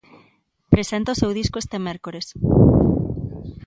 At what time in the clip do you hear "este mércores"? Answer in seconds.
1.59-2.25